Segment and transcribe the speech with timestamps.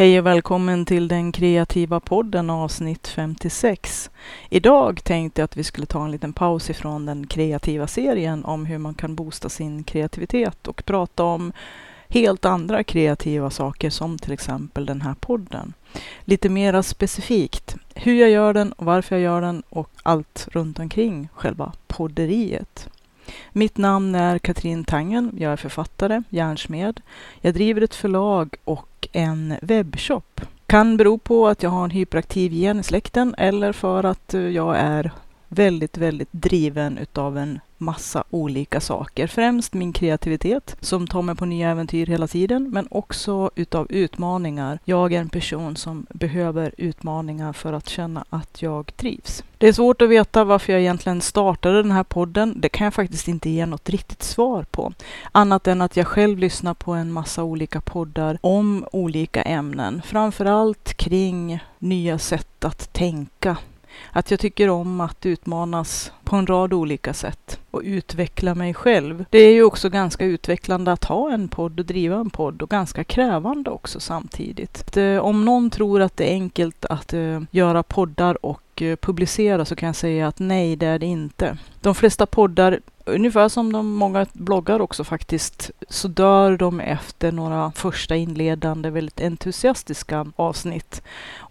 [0.00, 4.10] Hej och välkommen till den kreativa podden avsnitt 56.
[4.48, 8.66] Idag tänkte jag att vi skulle ta en liten paus ifrån den kreativa serien om
[8.66, 11.52] hur man kan boosta sin kreativitet och prata om
[12.08, 15.72] helt andra kreativa saker som till exempel den här podden.
[16.20, 20.78] Lite mera specifikt hur jag gör den och varför jag gör den och allt runt
[20.78, 22.88] omkring själva podderiet.
[23.52, 25.32] Mitt namn är Katrin Tangen.
[25.38, 27.00] Jag är författare, järnsmed.
[27.40, 30.40] Jag driver ett förlag och en webbshop.
[30.66, 34.40] Kan bero på att jag har en hyperaktiv gen i släkten eller för att eh,
[34.40, 35.10] jag är
[35.48, 39.26] väldigt, väldigt driven utav en massa olika saker.
[39.26, 44.78] Främst min kreativitet som tar mig på nya äventyr hela tiden, men också utav utmaningar.
[44.84, 49.44] Jag är en person som behöver utmaningar för att känna att jag trivs.
[49.58, 52.60] Det är svårt att veta varför jag egentligen startade den här podden.
[52.60, 54.92] Det kan jag faktiskt inte ge något riktigt svar på.
[55.32, 60.02] Annat än att jag själv lyssnar på en massa olika poddar om olika ämnen.
[60.04, 63.56] Framförallt kring nya sätt att tänka
[64.12, 69.24] att jag tycker om att utmanas på en rad olika sätt och utveckla mig själv.
[69.30, 72.70] Det är ju också ganska utvecklande att ha en podd och driva en podd och
[72.70, 74.80] ganska krävande också samtidigt.
[74.80, 78.96] Att, eh, om någon tror att det är enkelt att eh, göra poddar och eh,
[78.96, 81.58] publicera så kan jag säga att nej, det är det inte.
[81.80, 87.72] De flesta poddar ungefär som de många bloggar också faktiskt, så dör de efter några
[87.72, 91.02] första inledande väldigt entusiastiska avsnitt.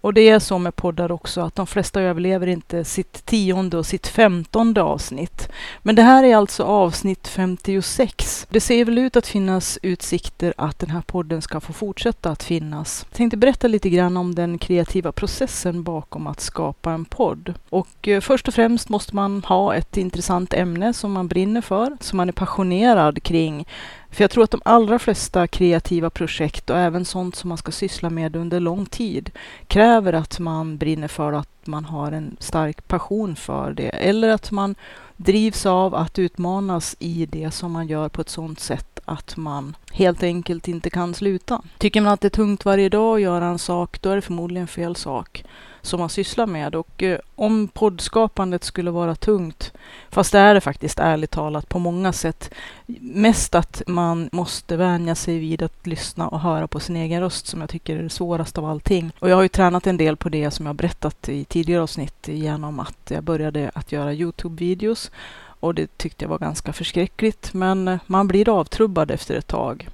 [0.02, 3.86] Och det är så med poddar också, att de flesta överlever inte sitt tionde och
[3.86, 5.50] sitt femtonde avsnitt.
[5.82, 8.48] Men det här är alltså avsnitt 56.
[8.50, 12.44] Det ser väl ut att finnas utsikter att den här podden ska få fortsätta att
[12.44, 13.06] finnas.
[13.10, 17.54] Jag tänkte berätta lite grann om den kreativa processen bakom att skapa en podd.
[17.70, 21.98] Och eh, först och främst måste man ha ett intressant ämne som man brinner för,
[22.00, 23.68] som man är passionerad kring.
[24.10, 27.72] För jag tror att de allra flesta kreativa projekt och även sånt som man ska
[27.72, 29.32] syssla med under lång tid
[29.68, 33.90] kräver att man brinner för att man har en stark passion för det.
[33.90, 34.76] Eller att man
[35.18, 39.76] drivs av att utmanas i det som man gör på ett sådant sätt att man
[39.92, 41.62] helt enkelt inte kan sluta.
[41.78, 44.22] Tycker man att det är tungt varje dag att göra en sak, då är det
[44.22, 45.44] förmodligen fel sak
[45.82, 46.76] som man sysslar med.
[46.76, 49.74] Och eh, om poddskapandet skulle vara tungt,
[50.10, 52.54] fast det är det faktiskt ärligt talat på många sätt,
[53.02, 57.48] mest att man måste vänja sig vid att lyssna och höra på sin egen röst
[57.48, 59.12] som jag tycker är det svåraste av allting.
[59.20, 62.28] Och jag har ju tränat en del på det som jag berättat i tidigare avsnitt
[62.28, 65.12] genom att jag började att göra Youtube-videos
[65.60, 67.54] och det tyckte jag var ganska förskräckligt.
[67.54, 69.90] Men eh, man blir avtrubbad efter ett tag.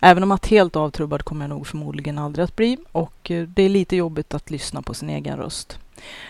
[0.00, 3.62] Även om att helt avtrubbad kommer jag nog förmodligen aldrig att bli och eh, det
[3.62, 5.78] är lite jobbigt att lyssna på sin egen röst.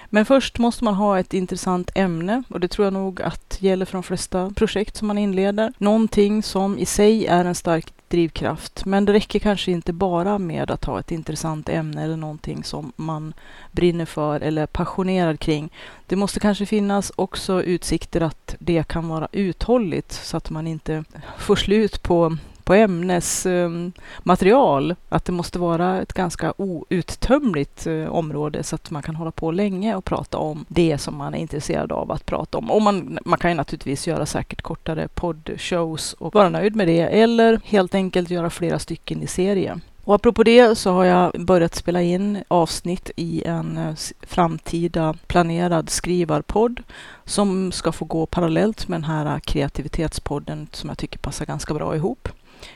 [0.07, 3.85] Men först måste man ha ett intressant ämne och det tror jag nog att gäller
[3.85, 5.73] för de flesta projekt som man inleder.
[5.79, 8.85] Någonting som i sig är en stark drivkraft.
[8.85, 12.93] Men det räcker kanske inte bara med att ha ett intressant ämne eller någonting som
[12.97, 13.35] man
[13.73, 15.71] brinner för eller är passionerad kring.
[16.07, 21.05] Det måste kanske finnas också utsikter att det kan vara uthålligt så att man inte
[21.39, 24.95] får slut på på ämnesmaterial.
[25.09, 29.51] att det måste vara ett ganska outtömligt uh, område så att man kan hålla på
[29.51, 32.71] länge och prata om det som man är intresserad av att prata om.
[32.71, 37.01] Och man, man kan ju naturligtvis göra säkert kortare poddshows och vara nöjd med det
[37.01, 39.81] eller helt enkelt göra flera stycken i serie.
[40.05, 45.91] Och apropå det så har jag börjat spela in avsnitt i en eh, framtida planerad
[45.91, 46.83] skrivarpodd
[47.25, 51.75] som ska få gå parallellt med den här eh, kreativitetspodden som jag tycker passar ganska
[51.75, 52.29] bra ihop.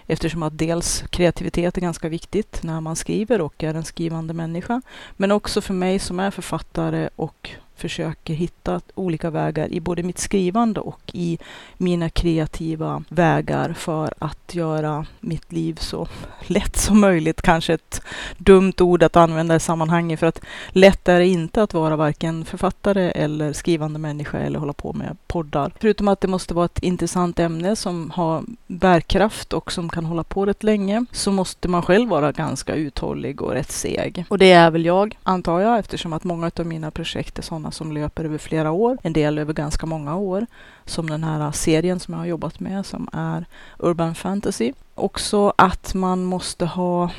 [0.06, 4.83] Eftersom att dels kreativitet är ganska viktigt när man skriver och är en skrivande människa.
[5.17, 10.19] Men också för mig som är författare och försöker hitta olika vägar i både mitt
[10.19, 11.39] skrivande och i
[11.77, 16.09] mina kreativa vägar för att göra mitt liv så
[16.47, 17.43] lätt som möjligt.
[17.43, 18.03] Kanske ett
[18.39, 22.45] dumt ord att använda i sammanhanget för att lätt är det inte att vara varken
[22.45, 25.73] författare eller skrivande människa eller hålla på med poddar.
[25.81, 30.25] Förutom att det måste vara ett intressant ämne som har bärkraft och som kan hålla
[30.25, 34.25] på rätt länge så måste man själv vara ganska uthållig och rätt seg.
[34.29, 37.70] Och det är väl jag, antar jag, eftersom att många av mina projekt är sådana
[37.72, 40.47] som löper över flera år, en del över ganska många år,
[40.84, 43.45] som den här serien som jag har jobbat med som är
[43.78, 44.72] Urban Fantasy.
[44.95, 47.11] Också att man måste ha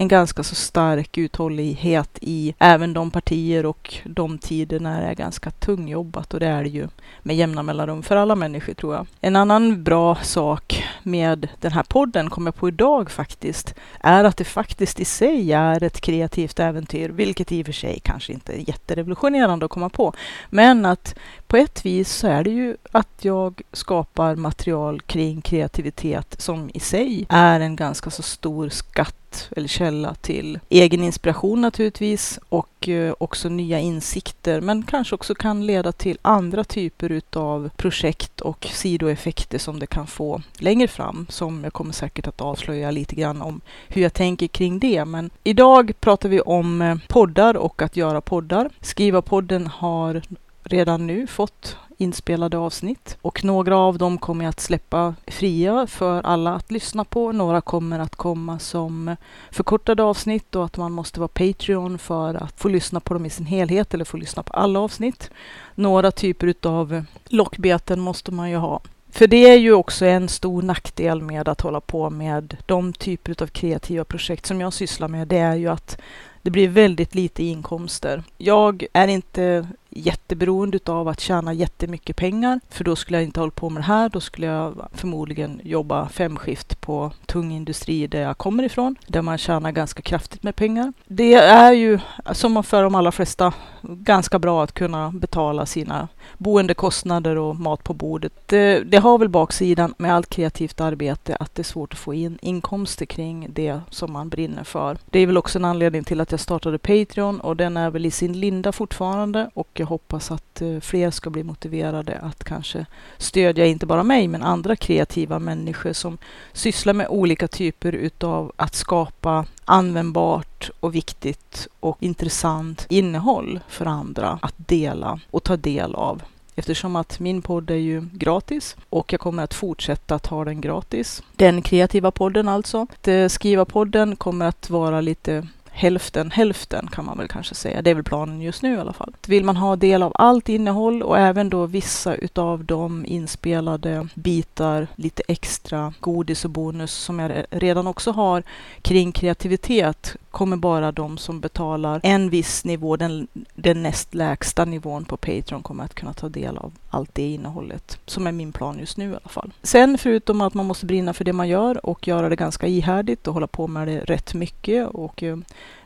[0.00, 5.14] en ganska så stark uthållighet i även de partier och de tider när det är
[5.14, 6.88] ganska tungjobbat och det är det ju
[7.22, 9.06] med jämna mellanrum för alla människor tror jag.
[9.20, 14.36] En annan bra sak med den här podden, kom jag på idag faktiskt, är att
[14.36, 18.52] det faktiskt i sig är ett kreativt äventyr, vilket i och för sig kanske inte
[18.52, 20.12] är jätterevolutionerande att komma på,
[20.50, 21.14] men att
[21.46, 26.80] på ett vis så är det ju att jag skapar material kring kreativitet som i
[26.80, 29.14] sig är en ganska så stor skatt
[29.56, 35.66] eller källa till egen inspiration naturligtvis och eh, också nya insikter men kanske också kan
[35.66, 41.64] leda till andra typer utav projekt och sidoeffekter som det kan få längre fram som
[41.64, 45.04] jag kommer säkert att avslöja lite grann om hur jag tänker kring det.
[45.04, 48.70] Men idag pratar vi om eh, poddar och att göra poddar.
[48.80, 50.22] Skriva-podden har
[50.62, 56.22] redan nu fått inspelade avsnitt och några av dem kommer jag att släppa fria för
[56.22, 57.32] alla att lyssna på.
[57.32, 59.16] Några kommer att komma som
[59.50, 63.30] förkortade avsnitt och att man måste vara Patreon för att få lyssna på dem i
[63.30, 65.30] sin helhet eller få lyssna på alla avsnitt.
[65.74, 68.80] Några typer av lockbeten måste man ju ha.
[69.10, 73.42] För det är ju också en stor nackdel med att hålla på med de typer
[73.42, 75.28] av kreativa projekt som jag sysslar med.
[75.28, 75.98] Det är ju att
[76.42, 78.22] det blir väldigt lite inkomster.
[78.38, 83.50] Jag är inte jätteberoende av att tjäna jättemycket pengar, för då skulle jag inte hålla
[83.50, 84.08] på med det här.
[84.08, 89.38] Då skulle jag förmodligen jobba femskift på tung industri där jag kommer ifrån, där man
[89.38, 90.92] tjänar ganska kraftigt med pengar.
[91.06, 91.98] Det är ju,
[92.32, 93.52] som för de allra flesta,
[93.82, 96.08] ganska bra att kunna betala sina
[96.38, 98.32] boendekostnader och mat på bordet.
[98.46, 102.14] Det, det har väl baksidan med allt kreativt arbete att det är svårt att få
[102.14, 104.98] in inkomster kring det som man brinner för.
[105.10, 108.06] Det är väl också en anledning till att jag startade Patreon och den är väl
[108.06, 112.86] i sin linda fortfarande och jag hoppas att eh, fler ska bli motiverade att kanske
[113.18, 116.18] stödja inte bara mig men andra kreativa människor som
[116.52, 124.38] sysslar med olika typer utav att skapa användbart och viktigt och intressant innehåll för andra
[124.42, 126.22] att dela och ta del av.
[126.58, 130.60] Eftersom att min podd är ju gratis och jag kommer att fortsätta att ha den
[130.60, 131.22] gratis.
[131.36, 132.86] Den kreativa podden alltså.
[133.02, 135.46] Eh, Skriva-podden kommer att vara lite
[135.78, 137.82] hälften hälften kan man väl kanske säga.
[137.82, 139.14] Det är väl planen just nu i alla fall.
[139.26, 144.86] Vill man ha del av allt innehåll och även då vissa utav de inspelade bitar,
[144.96, 148.42] lite extra godis och bonus som jag redan också har
[148.82, 155.04] kring kreativitet kommer bara de som betalar en viss nivå, den, den näst lägsta nivån
[155.04, 158.78] på Patreon kommer att kunna ta del av allt det innehållet som är min plan
[158.78, 159.52] just nu i alla fall.
[159.62, 163.26] Sen förutom att man måste brinna för det man gör och göra det ganska ihärdigt
[163.26, 165.36] och hålla på med det rätt mycket och eh,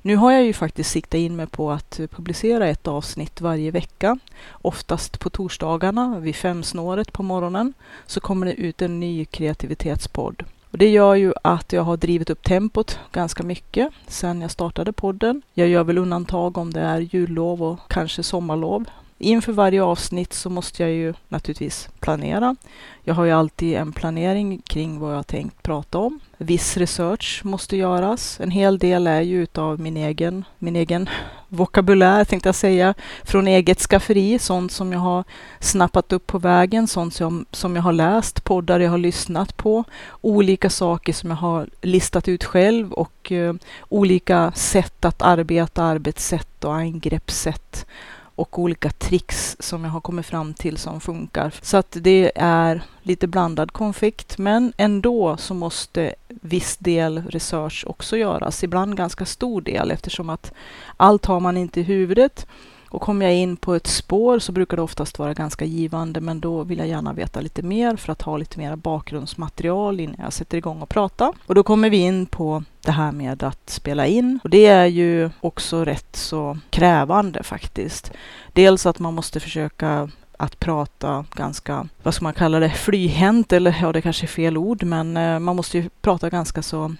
[0.02, 4.18] nu har jag ju faktiskt siktat in mig på att publicera ett avsnitt varje vecka.
[4.50, 7.74] Oftast på torsdagarna vid femsnåret på morgonen
[8.06, 10.44] så kommer det ut en ny kreativitetspodd.
[10.70, 14.92] Och det gör ju att jag har drivit upp tempot ganska mycket sedan jag startade
[14.92, 15.42] podden.
[15.54, 18.84] Jag gör väl undantag om det är jullov och kanske sommarlov.
[19.22, 22.56] Inför varje avsnitt så måste jag ju naturligtvis planera.
[23.04, 26.20] Jag har ju alltid en planering kring vad jag tänkt prata om.
[26.36, 28.40] Viss research måste göras.
[28.40, 31.08] En hel del är ju utav min egen, min egen
[31.48, 35.24] vokabulär, tänkte jag säga, från eget skafferi, sånt som jag har
[35.60, 39.84] snappat upp på vägen, sånt som, som jag har läst, poddar jag har lyssnat på,
[40.20, 43.54] olika saker som jag har listat ut själv och eh,
[43.88, 47.86] olika sätt att arbeta, arbetssätt och angreppssätt
[48.34, 51.54] och olika tricks som jag har kommit fram till som funkar.
[51.62, 58.16] Så att det är lite blandad konflikt, men ändå så måste viss del research också
[58.16, 60.52] göras, ibland ganska stor del eftersom att
[60.96, 62.46] allt har man inte i huvudet
[62.92, 66.40] och kommer jag in på ett spår så brukar det oftast vara ganska givande, men
[66.40, 70.32] då vill jag gärna veta lite mer för att ha lite mer bakgrundsmaterial innan jag
[70.32, 71.32] sätter igång och prata.
[71.46, 74.40] Och då kommer vi in på det här med att spela in.
[74.44, 78.12] Och det är ju också rätt så krävande faktiskt.
[78.52, 83.76] Dels att man måste försöka att prata ganska, vad ska man kalla det, flyhänt eller
[83.80, 86.94] ja, det kanske är fel ord, men eh, man måste ju prata ganska så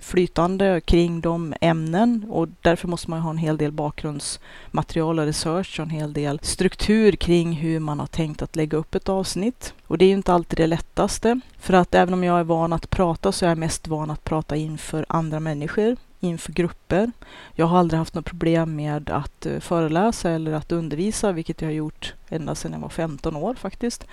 [0.00, 5.80] flytande kring de ämnen och därför måste man ha en hel del bakgrundsmaterial och research
[5.80, 9.74] och en hel del struktur kring hur man har tänkt att lägga upp ett avsnitt.
[9.86, 11.40] Och det är ju inte alltid det lättaste.
[11.58, 14.24] För att även om jag är van att prata så är jag mest van att
[14.24, 17.12] prata inför andra människor, inför grupper.
[17.54, 21.68] Jag har aldrig haft något problem med att eh, föreläsa eller att undervisa, vilket jag
[21.68, 24.04] har gjort ända sedan jag var 15 år faktiskt.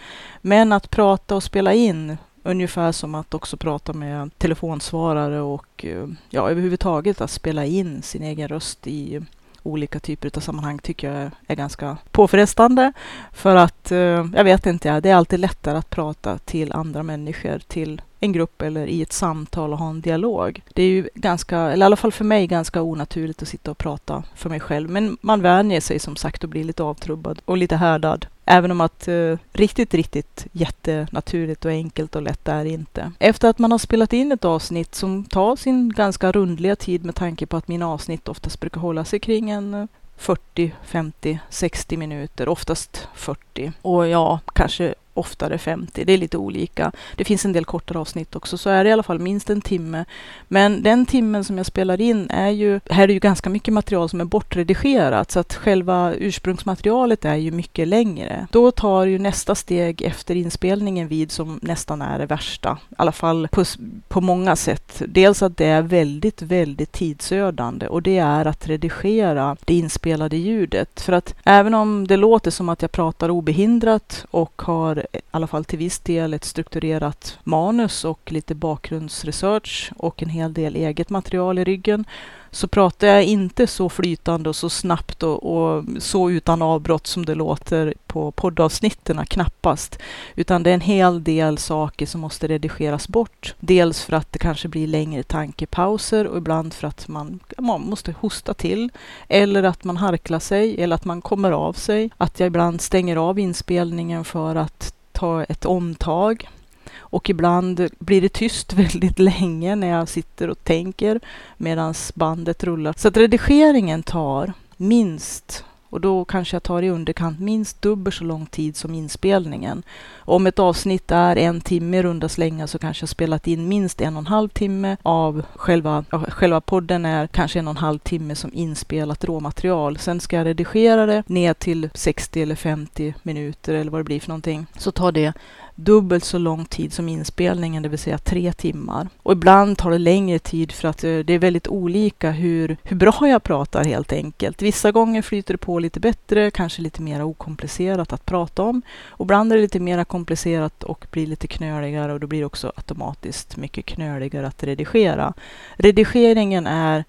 [0.42, 2.18] Men att prata och spela in
[2.48, 8.24] Ungefär som att också prata med telefonsvarare och eh, ja, överhuvudtaget att spela in sin
[8.24, 9.22] egen röst i
[9.64, 12.94] olika typer av sammanhang tycker jag är ganska påfrestande.
[13.32, 13.98] För att, eh,
[14.34, 18.62] jag vet inte, det är alltid lättare att prata till andra människor, till en grupp
[18.62, 20.62] eller i ett samtal och ha en dialog.
[20.74, 23.78] Det är ju ganska, eller i alla fall för mig, ganska onaturligt att sitta och
[23.78, 24.90] prata för mig själv.
[24.90, 28.26] Men man vänjer sig som sagt och blir lite avtrubbad och lite härdad.
[28.46, 33.12] Även om att eh, riktigt, riktigt jättenaturligt och enkelt och lätt är det inte.
[33.20, 37.16] Efter att man har spelat in ett avsnitt som tar sin ganska rundliga tid med
[37.16, 42.50] tanke på att mina avsnitt oftast brukar hålla sig kring en 40, 50, 60 minuter,
[42.50, 43.72] oftast 40.
[43.82, 46.04] Och ja, kanske oftare 50.
[46.06, 46.92] Det är lite olika.
[47.16, 49.62] Det finns en del kortare avsnitt också, så är det i alla fall minst en
[49.62, 50.06] timme.
[50.48, 53.74] Men den timmen som jag spelar in är ju, här är det ju ganska mycket
[53.74, 58.48] material som är bortredigerat, så att själva ursprungsmaterialet är ju mycket längre.
[58.52, 63.12] Då tar ju nästa steg efter inspelningen vid som nästan är det värsta, i alla
[63.12, 63.64] fall på,
[64.08, 65.02] på många sätt.
[65.08, 71.02] Dels att det är väldigt, väldigt tidsödande och det är att redigera det inspelade ljudet.
[71.02, 75.48] För att även om det låter som att jag pratar obehindrat och har i alla
[75.48, 81.10] fall till viss del ett strukturerat manus och lite bakgrundsresearch och en hel del eget
[81.10, 82.06] material i ryggen
[82.52, 87.26] så pratar jag inte så flytande och så snabbt och, och, så utan avbrott som
[87.26, 90.00] det låter på poddavsnitten, knappast.
[90.36, 93.56] Utan det är en hel del saker som måste redigeras bort.
[93.60, 98.12] Dels för att det kanske blir längre tankepauser och ibland för att man, man måste
[98.20, 98.90] hosta till.
[99.28, 102.10] Eller att man harklar sig eller att man kommer av sig.
[102.18, 106.50] Att jag ibland stänger av inspelningen för att ta ett omtag.
[106.98, 111.20] Och ibland blir det tyst väldigt länge när jag sitter och tänker
[111.58, 112.94] medan bandet rullar.
[112.98, 118.24] Så att redigeringen tar minst och då kanske jag tar i underkant minst dubbelt så
[118.24, 119.84] lång tid som inspelningen.
[120.18, 124.02] Om ett avsnitt är en timme i runda slängar så kanske jag spelat in minst
[124.02, 128.00] en och en halv timme av själva, själva podden är kanske en och en halv
[128.00, 129.98] timme som inspelat råmaterial.
[129.98, 134.20] Sen ska jag redigera det ner till 60 eller 50 minuter eller vad det blir
[134.20, 134.66] för någonting.
[134.78, 135.34] Så tar det
[135.78, 139.10] dubbelt så lång tid som inspelningen, det vill säga tre timmar.
[139.24, 142.96] Och ibland tar det längre tid för att eh, det är väldigt olika hur, hur
[142.96, 144.62] bra jag pratar helt enkelt.
[144.62, 148.82] Vissa gånger flyter det på lite bättre, kanske lite mer okomplicerat att prata om.
[149.08, 152.46] Och ibland är det lite mer komplicerat och blir lite knöligare och då blir det
[152.46, 155.34] också automatiskt mycket knöligare att redigera.
[155.76, 157.04] Redigeringen är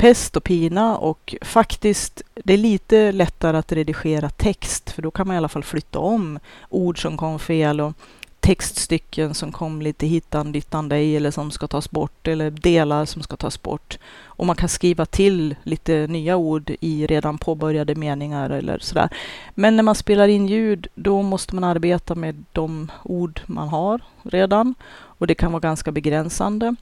[0.00, 5.26] pest och pina och faktiskt det är lite lättare att redigera text för då kan
[5.26, 6.38] man i alla fall flytta om
[6.68, 7.92] ord som kom fel och
[8.40, 13.22] textstycken som kom lite hittan dittan dig eller som ska tas bort eller delar som
[13.22, 13.98] ska tas bort.
[14.24, 19.08] Och man kan skriva till lite nya ord i redan påbörjade meningar eller sådär.
[19.54, 24.00] Men när man spelar in ljud, då måste man arbeta med de ord man har
[24.22, 24.74] redan
[25.18, 26.76] och det kan vara ganska begränsande.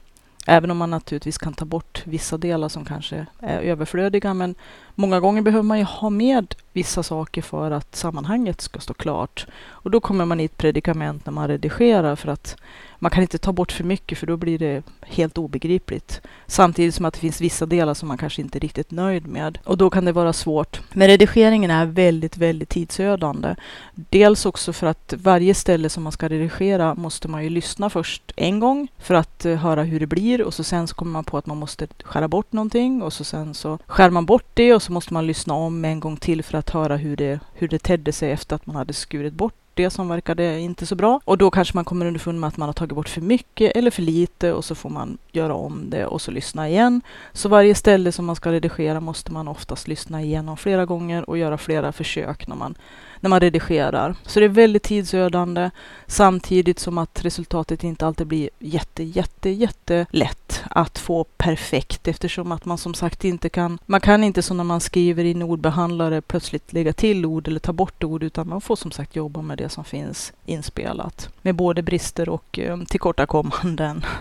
[0.49, 4.33] Även om man naturligtvis kan ta bort vissa delar som kanske är överflödiga.
[4.33, 4.55] Men
[4.99, 9.47] många gånger behöver man ju ha med vissa saker för att sammanhanget ska stå klart.
[9.67, 12.55] Och då kommer man i ett predikament när man redigerar för att
[13.01, 16.21] man kan inte ta bort för mycket för då blir det helt obegripligt.
[16.47, 19.59] Samtidigt som att det finns vissa delar som man kanske inte är riktigt nöjd med.
[19.63, 20.81] Och då kan det vara svårt.
[20.93, 23.55] Men redigeringen är väldigt, väldigt tidsödande.
[23.93, 28.33] Dels också för att varje ställe som man ska redigera måste man ju lyssna först
[28.35, 31.23] en gång för att eh, höra hur det blir och så sen så kommer man
[31.23, 34.73] på att man måste skära bort någonting och så sen så skär man bort det
[34.73, 37.39] och så så måste man lyssna om en gång till för att höra hur det,
[37.53, 40.95] hur det tedde sig efter att man hade skurit bort det som verkade inte så
[40.95, 41.19] bra.
[41.25, 43.91] Och då kanske man kommer underfund med att man har tagit bort för mycket eller
[43.91, 47.01] för lite och så får man göra om det och så lyssna igen.
[47.33, 51.37] Så varje ställe som man ska redigera måste man oftast lyssna igenom flera gånger och
[51.37, 52.75] göra flera försök när man
[53.19, 54.15] när man redigerar.
[54.25, 55.69] Så det är väldigt tidsödande
[56.07, 62.51] samtidigt som att resultatet inte alltid blir jätte, jätte, jätte lätt att få perfekt eftersom
[62.51, 66.21] att man som sagt inte kan, man kan inte som när man skriver in ordbehandlare
[66.21, 69.57] plötsligt lägga till ord eller ta bort ord utan man får som sagt jobba med
[69.57, 74.05] det som finns inspelat med både brister och eh, tillkortakommanden.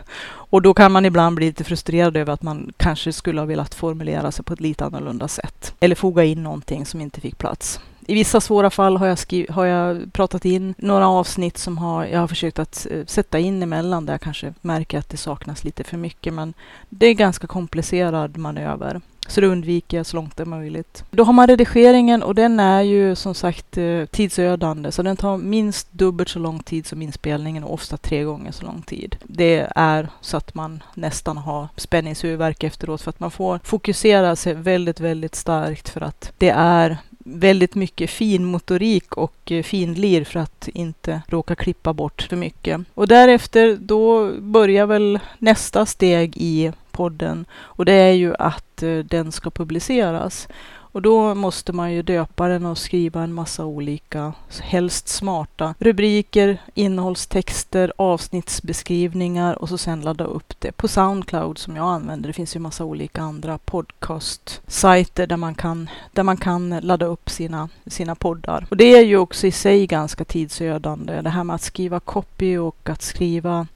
[0.51, 3.75] Och då kan man ibland bli lite frustrerad över att man kanske skulle ha velat
[3.75, 7.81] formulera sig på ett lite annorlunda sätt eller foga in någonting som inte fick plats
[8.09, 12.05] i vissa svåra fall har jag, skriv, har jag pratat in några avsnitt som har,
[12.05, 15.65] jag har försökt att eh, sätta in emellan där jag kanske märker att det saknas
[15.65, 16.35] lite för mycket.
[16.35, 16.55] Men
[16.89, 19.01] det är ganska komplicerad manöver.
[19.29, 21.05] Så det undviker jag så långt det är möjligt.
[21.11, 24.93] Då har man redigeringen och den är ju som sagt eh, tidsödande.
[24.93, 28.65] Så den tar minst dubbelt så lång tid som inspelningen och ofta tre gånger så
[28.65, 29.17] lång tid.
[29.25, 34.55] Det är så att man nästan har spänningshuvudvärk efteråt för att man får fokusera sig
[34.55, 36.99] väldigt, väldigt starkt för att det är
[37.35, 42.81] väldigt mycket fin motorik och eh, finlir för att inte råka klippa bort för mycket.
[42.95, 48.99] Och därefter då börjar väl nästa steg i podden och det är ju att eh,
[48.99, 50.49] den ska publiceras.
[50.99, 56.63] Och då måste man ju döpa den och skriva en massa olika, helst smarta rubriker,
[56.75, 62.29] innehållstexter, avsnittsbeskrivningar och så sen ladda upp det på Soundcloud som jag använder.
[62.29, 67.31] Det finns ju massa olika andra podcast-sajter där man kan, där man kan ladda upp
[67.31, 68.67] sina, sina poddar.
[68.71, 71.21] Och det är ju också i sig ganska tidsödande.
[71.23, 73.67] Det här med att skriva copy och att skriva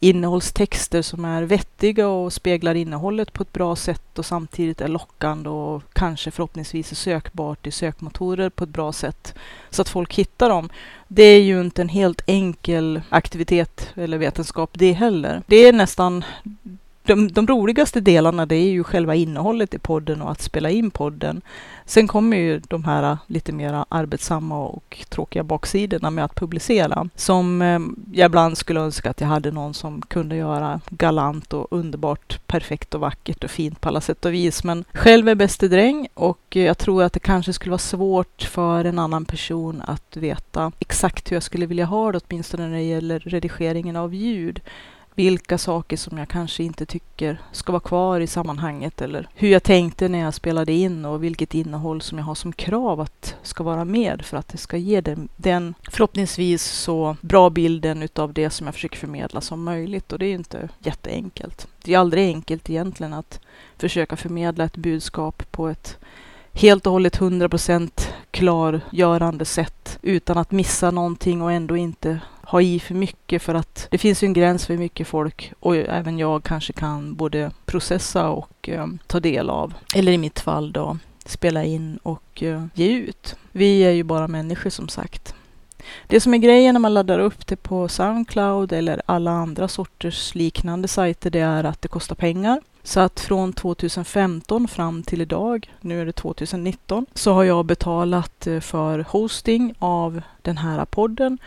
[0.00, 5.48] innehållstexter som är vettiga och speglar innehållet på ett bra sätt och samtidigt är lockande
[5.48, 9.34] och kanske förhoppningsvis är sökbart i sökmotorer på ett bra sätt
[9.70, 10.70] så att folk hittar dem.
[11.08, 15.42] Det är ju inte en helt enkel aktivitet eller vetenskap det heller.
[15.46, 16.24] Det är nästan
[17.10, 20.90] de, de roligaste delarna det är ju själva innehållet i podden och att spela in
[20.90, 21.42] podden.
[21.84, 27.08] Sen kommer ju de här äh, lite mer arbetsamma och tråkiga baksidorna med att publicera.
[27.14, 31.66] Som ähm, jag ibland skulle önska att jag hade någon som kunde göra galant och
[31.70, 34.64] underbart perfekt och vackert och fint på alla sätt och vis.
[34.64, 38.84] Men själv är bäste dräng och jag tror att det kanske skulle vara svårt för
[38.84, 42.82] en annan person att veta exakt hur jag skulle vilja ha det, åtminstone när det
[42.82, 44.60] gäller redigeringen av ljud
[45.14, 49.62] vilka saker som jag kanske inte tycker ska vara kvar i sammanhanget eller hur jag
[49.62, 53.64] tänkte när jag spelade in och vilket innehåll som jag har som krav att ska
[53.64, 58.50] vara med för att det ska ge den, den förhoppningsvis så bra bilden utav det
[58.50, 61.68] som jag försöker förmedla som möjligt och det är ju inte jätteenkelt.
[61.82, 63.40] Det är aldrig enkelt egentligen att
[63.78, 65.98] försöka förmedla ett budskap på ett
[66.60, 67.90] helt och hållet 100%
[68.30, 73.88] klargörande sätt utan att missa någonting och ändå inte ha i för mycket för att
[73.90, 77.50] det finns ju en gräns för hur mycket folk och även jag kanske kan både
[77.66, 79.74] processa och eh, ta del av.
[79.94, 83.36] Eller i mitt fall då spela in och eh, ge ut.
[83.52, 85.34] Vi är ju bara människor som sagt.
[86.06, 90.34] Det som är grejen när man laddar upp det på Soundcloud eller alla andra sorters
[90.34, 92.60] liknande sajter, det är att det kostar pengar.
[92.82, 98.46] Så att från 2015 fram till idag, nu är det 2019, så har jag betalat
[98.46, 101.38] eh, för hosting av den här podden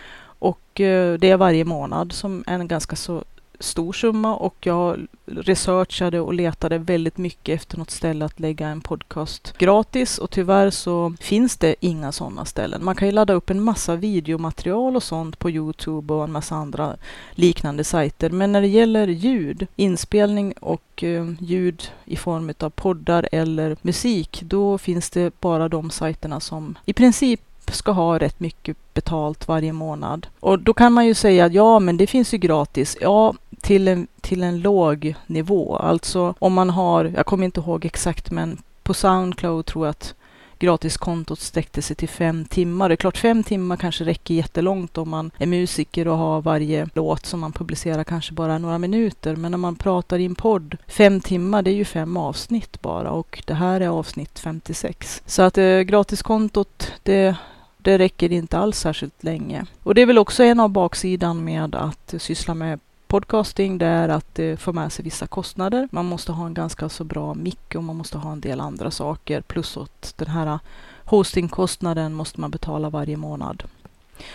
[0.44, 3.24] och eh, det är varje månad som är en ganska så
[3.64, 8.82] stor summa och jag researchade och letade väldigt mycket efter något ställe att lägga en
[8.82, 12.86] podcast gratis och tyvärr så finns det inga sådana ställen.
[12.86, 16.56] Man kan ju ladda upp en massa videomaterial och sånt på Youtube och en massa
[16.56, 16.96] andra
[17.32, 18.30] liknande sajter.
[18.30, 24.42] Men när det gäller ljud, inspelning och eh, ljud i form av poddar eller musik,
[24.46, 27.42] då finns det bara de sajterna som i princip
[27.72, 30.28] ska ha rätt mycket betalt varje månad.
[30.40, 32.98] Och då kan man ju säga att ja, men det finns ju gratis.
[33.02, 35.76] Ja, till en, till en låg nivå.
[35.76, 40.16] Alltså om man har, jag kommer inte ihåg exakt, men på Soundcloud tror jag att
[40.60, 42.90] gratiskontot sträckte sig till fem timmar.
[42.90, 46.90] Det är klart, fem timmar kanske räcker jättelångt om man är musiker och har varje
[46.94, 49.36] låt som man publicerar kanske bara några minuter.
[49.36, 53.12] Men när man pratar i en podd, fem timmar, det är ju fem avsnitt bara
[53.12, 55.22] och det här är avsnitt 56.
[55.26, 57.36] Så att eh, gratiskontot, det
[57.78, 59.66] det räcker inte alls särskilt länge.
[59.84, 62.80] Och det är väl också en av baksidan med att syssla med
[63.14, 65.88] podcasting, det är att eh, det får med sig vissa kostnader.
[65.92, 68.92] Man måste ha en ganska så bra mick och man måste ha en del andra
[68.92, 69.42] saker.
[69.42, 70.60] Plus att den här eh,
[71.06, 73.64] hostingkostnaden måste man betala varje månad.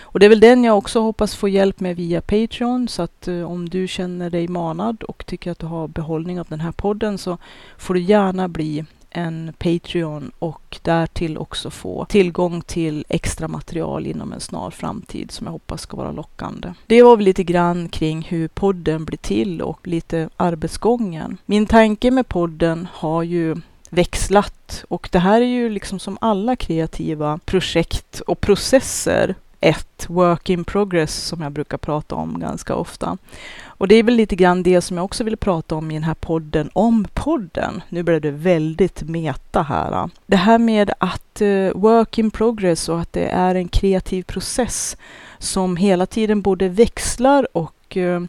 [0.00, 2.88] Och det är väl den jag också hoppas få hjälp med via Patreon.
[2.88, 6.46] Så att eh, om du känner dig manad och tycker att du har behållning av
[6.48, 7.38] den här podden så
[7.78, 8.84] får du gärna bli
[9.18, 15.46] en Patreon och därtill också få tillgång till extra material inom en snar framtid som
[15.46, 16.72] jag hoppas ska vara lockande.
[16.86, 21.38] Det var väl lite grann kring hur podden blir till och lite arbetsgången.
[21.46, 23.56] Min tanke med podden har ju
[23.90, 30.50] växlat och det här är ju liksom som alla kreativa projekt och processer ett work
[30.50, 33.18] in progress som jag brukar prata om ganska ofta.
[33.64, 36.02] Och det är väl lite grann det som jag också vill prata om i den
[36.02, 37.82] här podden om podden.
[37.88, 40.10] Nu blev det väldigt meta här.
[40.26, 44.96] Det här med att eh, work in progress och att det är en kreativ process
[45.38, 48.22] som hela tiden både växlar och eh,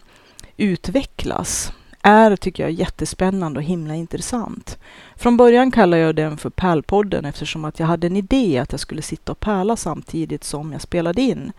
[0.58, 4.78] utvecklas är, tycker jag, jättespännande och himla intressant.
[5.16, 8.80] Från början kallade jag den för Pärlpodden eftersom att jag hade en idé att jag
[8.80, 11.52] skulle sitta och pärla samtidigt som jag spelade in.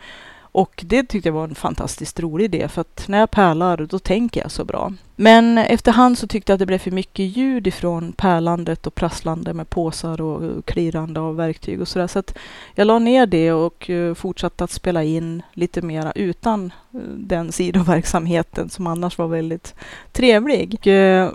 [0.53, 3.99] Och det tyckte jag var en fantastiskt rolig idé för att när jag pärlar då
[3.99, 4.93] tänker jag så bra.
[5.17, 9.55] Men efterhand så tyckte jag att det blev för mycket ljud ifrån pärlandet och prasslande
[9.55, 12.07] med påsar och eh, klirrande av verktyg och sådär.
[12.07, 12.39] Så att
[12.75, 17.53] jag la ner det och eh, fortsatte att spela in lite mera utan eh, den
[17.53, 19.75] sidoverksamheten som annars var väldigt
[20.13, 20.79] trevlig.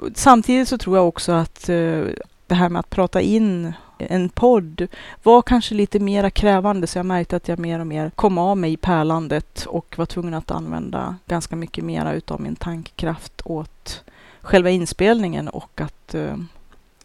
[0.02, 1.66] Och samtidigt så tror jag också att
[2.48, 3.74] det här med att prata in
[4.10, 4.88] en podd
[5.24, 8.58] var kanske lite mera krävande så jag märkte att jag mer och mer kom av
[8.58, 14.04] mig i pärlandet och var tvungen att använda ganska mycket mera utav min tankekraft åt
[14.42, 16.38] själva inspelningen och att eh,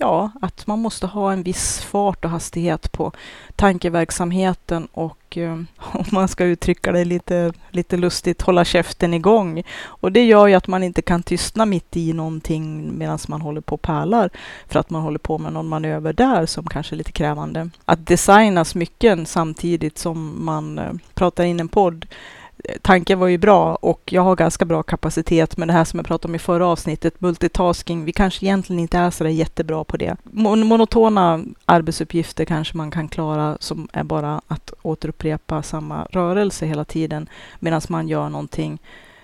[0.01, 3.13] ja, att man måste ha en viss fart och hastighet på
[3.57, 9.63] tankeverksamheten och eh, om man ska uttrycka det lite, lite lustigt, hålla käften igång.
[9.83, 13.61] Och det gör ju att man inte kan tystna mitt i någonting medan man håller
[13.61, 14.31] på och pärlar
[14.69, 17.71] för att man håller på med någon manöver där som kanske är lite krävande.
[17.85, 22.07] Att designa smycken samtidigt som man eh, pratar in en podd
[22.83, 25.57] tanken var ju bra och jag har ganska bra kapacitet.
[25.57, 28.99] Men det här som jag pratade om i förra avsnittet, multitasking, vi kanske egentligen inte
[28.99, 30.17] är så där jättebra på det.
[30.33, 37.29] Monotona arbetsuppgifter kanske man kan klara som är bara att återupprepa samma rörelse hela tiden
[37.59, 38.79] medan man gör någonting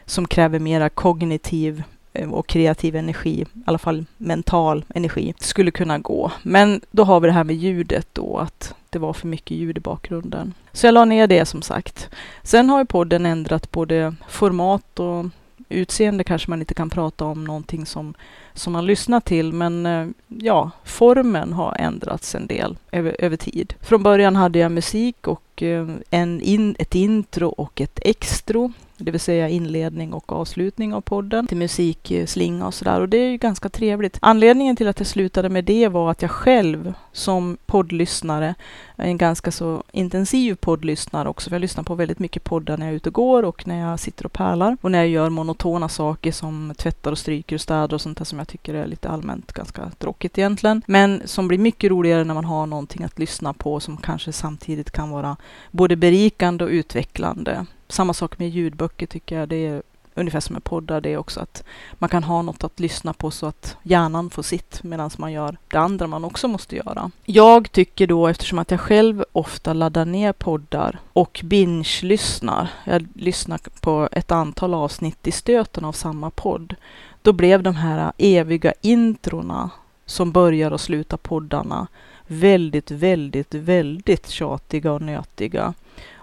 [0.05, 5.99] som kräver mera kognitiv eh, och kreativ energi, i alla fall mental energi, skulle kunna
[5.99, 6.33] gå.
[6.43, 9.77] Men då har vi det här med ljudet då, att det var för mycket ljud
[9.77, 10.55] i bakgrunden.
[10.73, 12.09] Så jag la ner det som sagt.
[12.43, 15.25] Sen har ju podden ändrat både format och
[15.69, 18.15] utseende kanske man inte kan prata om någonting som,
[18.55, 23.75] som man lyssnar till, men eh, ja, formen har ändrats en del över, över tid.
[23.81, 29.11] Från början hade jag musik och eh, en in, ett intro och ett extro det
[29.11, 33.01] vill säga inledning och avslutning av podden till musikslinga och sådär.
[33.01, 34.19] Och det är ju ganska trevligt.
[34.21, 38.55] Anledningen till att jag slutade med det var att jag själv som poddlyssnare,
[38.97, 42.87] är en ganska så intensiv poddlyssnare också, för jag lyssnar på väldigt mycket poddar när
[42.87, 45.31] jag är ute och går och när jag sitter och pärlar och när jag gör
[45.31, 48.87] monotona saker som tvättar och stryker och städar och sånt där som jag tycker är
[48.87, 50.83] lite allmänt ganska tråkigt egentligen.
[50.87, 54.91] Men som blir mycket roligare när man har någonting att lyssna på som kanske samtidigt
[54.91, 55.37] kan vara
[55.71, 59.49] både berikande och utvecklande samma sak med ljudböcker tycker jag.
[59.49, 59.83] Det är
[60.17, 63.31] ungefär som med poddar det är också att man kan ha något att lyssna på
[63.31, 67.11] så att hjärnan får sitt medan man gör det andra man också måste göra.
[67.25, 72.69] Jag tycker då eftersom att jag själv ofta laddar ner poddar och binge-lyssnar.
[72.85, 76.75] Jag lyssnar på ett antal avsnitt i stöten av samma podd.
[77.23, 79.71] Då blev de här eviga introna
[80.07, 81.87] som börjar och slutar poddarna
[82.27, 85.75] väldigt, väldigt, väldigt tjatiga och nötiga.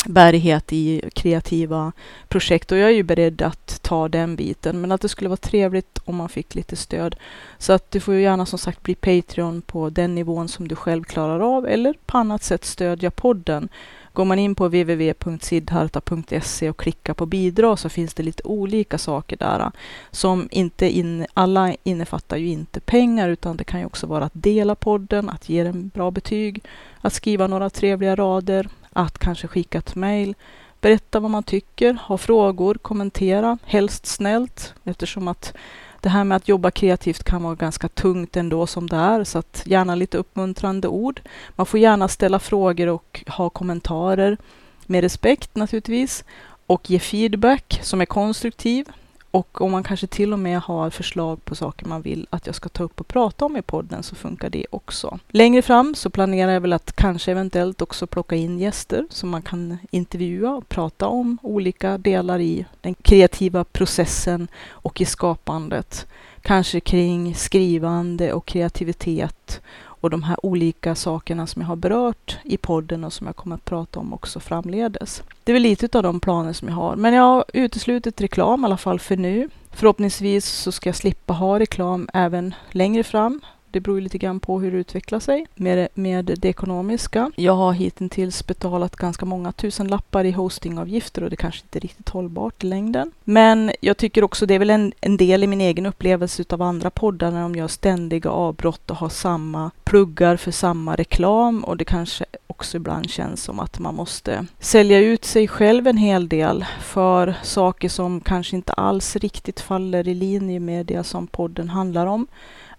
[0.04, 1.92] bärighet i kreativa
[2.28, 4.80] projekt och jag är ju beredd att ta den biten.
[4.80, 7.16] Men att det skulle vara trevligt om man fick lite stöd.
[7.58, 10.76] Så att du får ju gärna som sagt bli Patreon på den nivån som du
[10.76, 13.68] själv klarar av eller på annat sätt stödja podden.
[14.14, 19.36] Går man in på www.sidharta.se och klickar på bidrag så finns det lite olika saker
[19.36, 19.70] där äh,
[20.10, 24.32] som inte in, alla innefattar ju inte pengar utan det kan ju också vara att
[24.34, 26.62] dela podden, att ge den bra betyg,
[27.00, 30.34] att skriva några trevliga rader, att kanske skicka ett mejl,
[30.80, 35.54] berätta vad man tycker, ha frågor, kommentera, helst snällt eftersom att
[36.00, 39.38] det här med att jobba kreativt kan vara ganska tungt ändå som det är, så
[39.38, 41.20] att gärna lite uppmuntrande ord.
[41.56, 44.38] Man får gärna ställa frågor och ha kommentarer
[44.86, 46.24] med respekt naturligtvis
[46.66, 48.86] och ge feedback som är konstruktiv.
[49.34, 52.54] Och om man kanske till och med har förslag på saker man vill att jag
[52.54, 55.18] ska ta upp och prata om i podden så funkar det också.
[55.28, 59.42] Längre fram så planerar jag väl att kanske eventuellt också plocka in gäster som man
[59.42, 66.06] kan intervjua och prata om olika delar i den kreativa processen och i skapandet.
[66.42, 69.60] Kanske kring skrivande och kreativitet
[70.04, 73.56] och de här olika sakerna som jag har berört i podden och som jag kommer
[73.56, 75.22] att prata om också framledes.
[75.44, 78.62] Det är väl lite av de planer som jag har, men jag har uteslutit reklam
[78.62, 79.48] i alla fall för nu.
[79.70, 83.40] Förhoppningsvis så ska jag slippa ha reklam även längre fram
[83.74, 87.30] det beror lite grann på hur det utvecklar sig med, med det ekonomiska.
[87.36, 91.80] Jag har hittills betalat ganska många tusen lappar i hostingavgifter och det kanske inte är
[91.80, 93.12] riktigt hållbart i längden.
[93.24, 96.62] Men jag tycker också det är väl en, en del i min egen upplevelse av
[96.62, 101.76] andra poddar när de gör ständiga avbrott och har samma pluggar för samma reklam och
[101.76, 106.28] det kanske också ibland känns som att man måste sälja ut sig själv en hel
[106.28, 111.68] del för saker som kanske inte alls riktigt faller i linje med det som podden
[111.68, 112.26] handlar om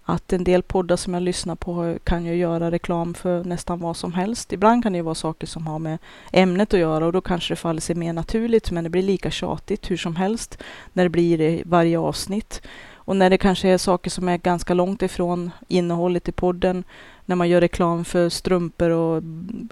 [0.08, 3.96] att en del poddar som jag lyssnar på kan ju göra reklam för nästan vad
[3.96, 4.52] som helst.
[4.52, 5.98] Ibland kan det ju vara saker som har med
[6.32, 9.30] ämnet att göra och då kanske det faller sig mer naturligt men det blir lika
[9.30, 10.58] tjatigt hur som helst
[10.92, 12.62] när det blir i varje avsnitt.
[12.94, 16.84] Och när det kanske är saker som är ganska långt ifrån innehållet i podden,
[17.26, 19.22] när man gör reklam för strumpor och,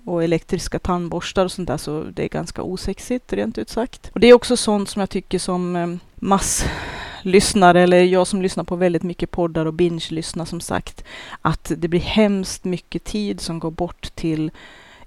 [0.05, 4.11] och elektriska tandborstar och sånt där, så det är ganska osexigt rent ut sagt.
[4.15, 6.65] Och det är också sånt som jag tycker som eh, mass
[7.23, 11.05] lyssnare, eller jag som lyssnar på väldigt mycket poddar och binge-lyssnar som sagt,
[11.43, 14.51] att det blir hemskt mycket tid som går bort till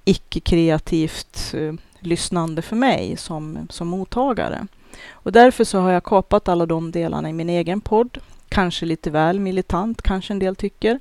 [0.05, 4.67] icke-kreativt eh, lyssnande för mig som, som mottagare.
[5.10, 8.17] Och därför så har jag kapat alla de delarna i min egen podd.
[8.49, 10.99] Kanske lite väl militant, kanske en del tycker.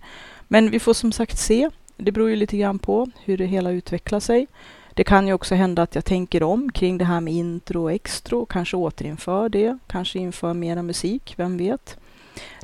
[0.49, 1.71] Men vi får som sagt se.
[1.97, 4.47] Det beror ju lite grann på hur det hela utvecklar sig.
[4.95, 7.93] Det kan ju också hända att jag tänker om kring det här med intro och
[7.93, 8.47] extro.
[8.47, 11.97] kanske återinför det, kanske inför mera musik, vem vet?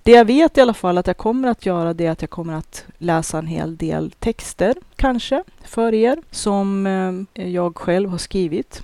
[0.02, 2.30] Det jag vet i alla fall att jag kommer att göra det är att jag
[2.30, 6.86] kommer att läsa en hel del texter, kanske, för er som
[7.34, 8.82] eh, jag själv har skrivit.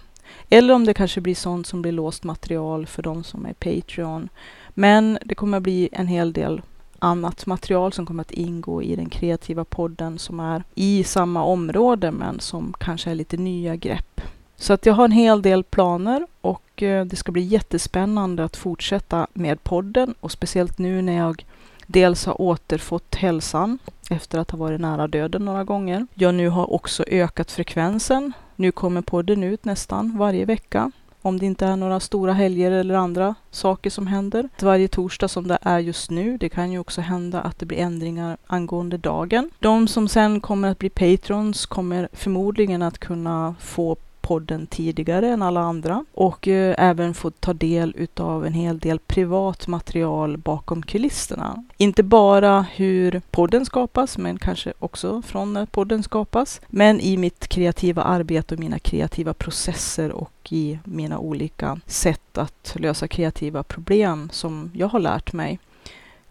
[0.48, 4.28] Eller om det kanske blir sånt som blir låst material för de som är Patreon.
[4.68, 6.62] Men det kommer att bli en hel del
[6.98, 12.10] annat material som kommer att ingå i den kreativa podden som är i samma område
[12.10, 14.20] men som kanske är lite nya grepp.
[14.56, 18.56] Så att jag har en hel del planer och eh, det ska bli jättespännande att
[18.56, 21.44] fortsätta med podden och speciellt nu när jag
[21.86, 23.78] dels har återfått hälsan
[24.10, 26.06] efter att ha varit nära döden några gånger.
[26.14, 28.32] Jag nu har också ökat frekvensen.
[28.56, 30.92] Nu kommer podden ut nästan varje vecka
[31.28, 34.48] om det inte är några stora helger eller andra saker som händer.
[34.62, 36.38] Varje torsdag som det är just nu.
[36.38, 39.50] Det kan ju också hända att det blir ändringar angående dagen.
[39.58, 45.42] De som sen kommer att bli patrons kommer förmodligen att kunna få podden tidigare än
[45.42, 50.82] alla andra och eh, även fått ta del utav en hel del privat material bakom
[50.82, 51.64] kulisserna.
[51.76, 56.60] Inte bara hur podden skapas, men kanske också från när podden skapas.
[56.68, 62.72] Men i mitt kreativa arbete och mina kreativa processer och i mina olika sätt att
[62.74, 65.58] lösa kreativa problem som jag har lärt mig.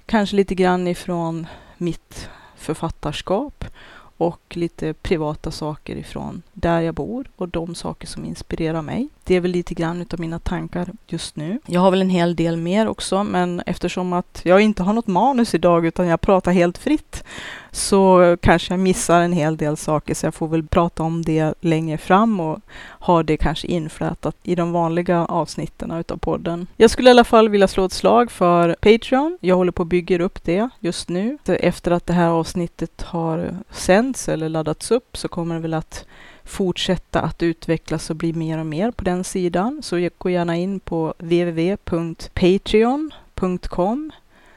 [0.05, 1.47] Kanske lite grann ifrån
[1.77, 3.65] mitt författarskap
[4.17, 9.09] och lite privata saker ifrån där jag bor och de saker som inspirerar mig.
[9.23, 11.59] Det är väl lite grann utav mina tankar just nu.
[11.65, 15.07] Jag har väl en hel del mer också, men eftersom att jag inte har något
[15.07, 17.23] manus idag utan jag pratar helt fritt
[17.77, 21.53] så kanske jag missar en hel del saker så jag får väl prata om det
[21.61, 22.59] längre fram och
[22.99, 26.67] ha det kanske inflätat i de vanliga avsnitten utav podden.
[26.77, 29.37] Jag skulle i alla fall vilja slå ett slag för Patreon.
[29.41, 31.37] Jag håller på att bygga upp det just nu.
[31.45, 36.05] Efter att det här avsnittet har sänts eller laddats upp så kommer det väl att
[36.43, 39.81] fortsätta att utvecklas och bli mer och mer på den sidan.
[39.83, 44.11] Så gå gärna in på www.patreon.com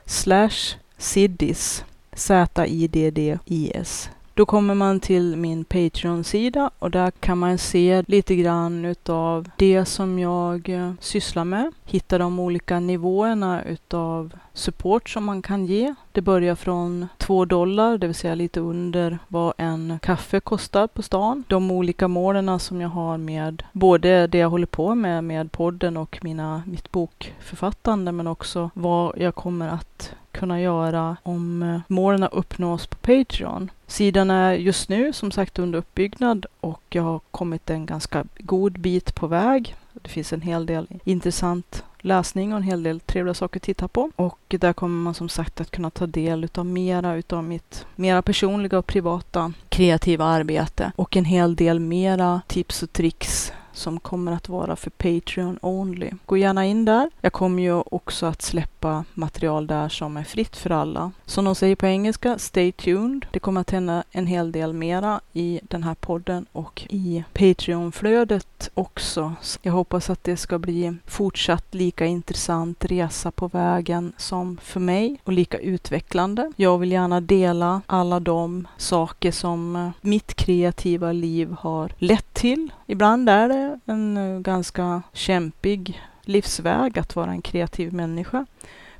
[0.06, 4.10] slash siddis Z-I-D-D-I-S.
[4.40, 9.84] Då kommer man till min Patreon-sida och där kan man se lite grann utav det
[9.84, 11.72] som jag eh, sysslar med.
[11.84, 15.94] Hitta de olika nivåerna utav support som man kan ge.
[16.12, 21.02] Det börjar från 2 dollar, det vill säga lite under vad en kaffe kostar på
[21.02, 21.44] stan.
[21.48, 25.96] De olika målen som jag har med både det jag håller på med, med podden
[25.96, 32.28] och mina, mitt bokförfattande, men också vad jag kommer att kunna göra om eh, målen
[32.32, 33.70] uppnås på Patreon.
[33.86, 38.80] Sidan är just nu som sagt under uppbyggnad och jag har kommit en ganska god
[38.80, 39.76] bit på väg.
[39.92, 43.88] Det finns en hel del intressant läsning och en hel del trevliga saker att titta
[43.88, 44.10] på.
[44.16, 48.22] Och där kommer man som sagt att kunna ta del utav mera utav mitt mera
[48.22, 54.32] personliga och privata kreativa arbete och en hel del mera tips och tricks som kommer
[54.32, 56.10] att vara för Patreon only.
[56.26, 57.10] Gå gärna in där.
[57.20, 61.12] Jag kommer ju också att släppa material där som är fritt för alla.
[61.24, 63.26] Som de säger på engelska, stay tuned.
[63.30, 68.70] Det kommer att hända en hel del mera i den här podden och i Patreon-flödet
[68.74, 69.32] också.
[69.62, 75.20] Jag hoppas att det ska bli fortsatt lika intressant resa på vägen som för mig
[75.24, 76.52] och lika utvecklande.
[76.56, 82.70] Jag vill gärna dela alla de saker som mitt kreativa liv har lett till.
[82.90, 88.46] Ibland är det en eh, ganska kämpig livsväg att vara en kreativ människa.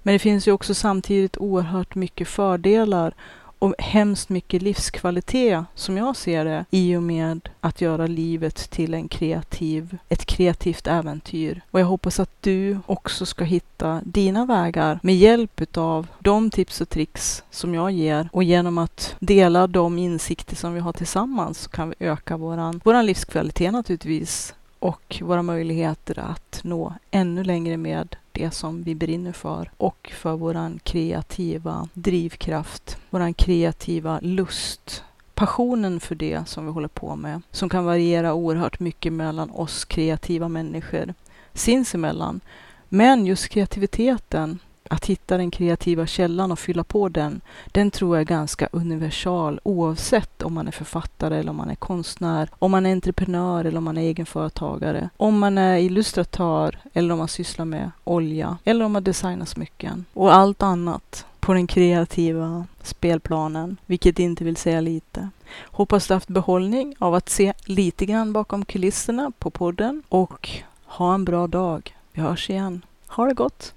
[0.03, 3.15] Men det finns ju också samtidigt oerhört mycket fördelar
[3.61, 8.95] och hemskt mycket livskvalitet som jag ser det i och med att göra livet till
[8.95, 11.61] en kreativ, ett kreativt äventyr.
[11.71, 16.81] Och jag hoppas att du också ska hitta dina vägar med hjälp utav de tips
[16.81, 21.59] och tricks som jag ger och genom att dela de insikter som vi har tillsammans
[21.59, 27.77] så kan vi öka våran, våran livskvalitet naturligtvis och våra möjligheter att nå ännu längre
[27.77, 36.01] med det som vi brinner för och för våran kreativa drivkraft, våran kreativa lust passionen
[36.01, 40.49] för det som vi håller på med, som kan variera oerhört mycket mellan oss kreativa
[40.49, 41.15] människor
[41.55, 42.41] sinsemellan.
[42.89, 44.59] Men just kreativiteten
[44.91, 49.61] att hitta den kreativa källan och fylla på den, den tror jag är ganska universal
[49.63, 53.79] oavsett om man är författare eller om man är konstnär, om man är entreprenör eller
[53.79, 58.85] om man är egenföretagare, om man är illustratör eller om man sysslar med olja eller
[58.85, 64.81] om man designar smycken och allt annat på den kreativa spelplanen, vilket inte vill säga
[64.81, 65.29] lite.
[65.63, 70.51] Hoppas du haft behållning av att se lite grann bakom kulisserna på podden och
[70.85, 71.97] ha en bra dag.
[72.13, 72.83] Vi hörs igen.
[73.07, 73.69] Ha det gott!